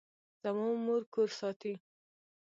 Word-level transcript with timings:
زما 0.41 0.67
مور 0.85 1.01
کور 1.13 1.29
ساتي 1.39 1.73